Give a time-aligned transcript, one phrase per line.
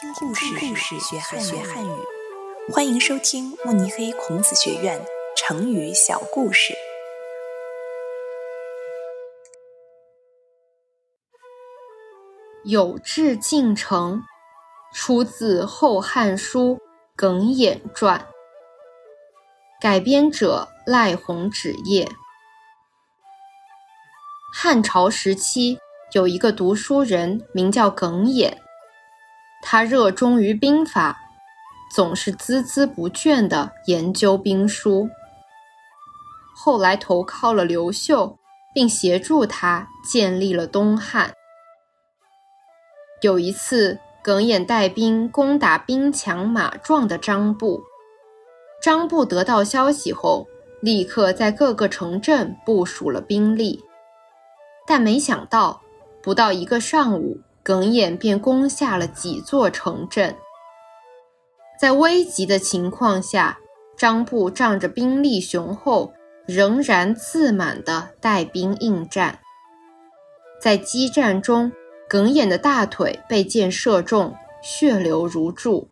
[0.00, 1.38] 听故事学汉
[1.84, 4.98] 语，欢迎收听慕尼黑孔子学院
[5.36, 6.72] 成语小故事。
[12.64, 14.22] 有志进城，
[14.94, 16.76] 出自《后汉书·
[17.14, 18.18] 耿弇传》，
[19.82, 22.10] 改编者赖弘纸业。
[24.50, 25.78] 汉朝时期，
[26.14, 28.62] 有一个读书人，名叫耿弇。
[29.62, 31.18] 他热衷于兵法，
[31.94, 35.08] 总是孜孜不倦地研究兵书。
[36.54, 38.38] 后来投靠了刘秀，
[38.74, 41.32] 并协助他建立了东汉。
[43.22, 47.82] 有一次，耿弇带兵攻打兵强马壮的张布，
[48.82, 50.46] 张布得到消息后，
[50.80, 53.82] 立刻在各个城镇部署了兵力，
[54.86, 55.82] 但没想到，
[56.22, 57.38] 不到一个上午。
[57.62, 60.34] 耿弇便攻下了几座城镇，
[61.78, 63.58] 在危急的情况下，
[63.96, 66.12] 张布仗着兵力雄厚，
[66.46, 69.40] 仍然自满地带兵应战。
[70.60, 71.70] 在激战中，
[72.08, 75.88] 耿弇的大腿被箭射中，血流如注，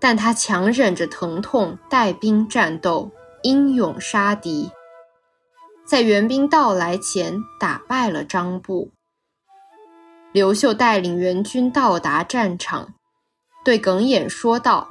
[0.00, 3.10] 但他强忍着疼痛带兵战斗，
[3.42, 4.70] 英勇杀敌，
[5.86, 8.90] 在援兵到来前打败了张布。
[10.32, 12.92] 刘秀带领援军到达战场，
[13.64, 14.90] 对耿弇说道：“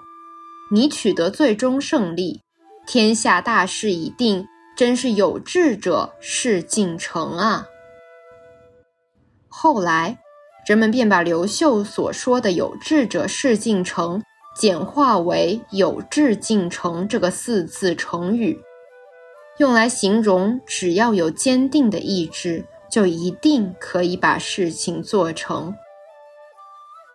[0.71, 2.41] 你取得最终胜利，
[2.87, 7.67] 天下大势已定，真是有志者事竟成啊！”
[9.47, 10.17] 后来，
[10.67, 14.23] 人们便把刘秀所说的“有志者事竟成”
[14.57, 18.59] 简化为“有志竟成”这个四字成语，
[19.59, 22.65] 用来形容只要有坚定的意志。
[22.97, 25.75] 就一定可以把事情做成。